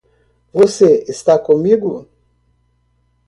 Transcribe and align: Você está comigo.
Você 0.51 1.03
está 1.07 1.37
comigo. 1.37 2.09